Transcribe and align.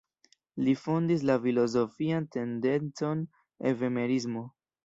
Li 0.67 0.71
fondis 0.83 1.25
la 1.31 1.35
filozofian 1.43 2.27
tendencon 2.37 3.23
Evemerismo. 3.75 4.47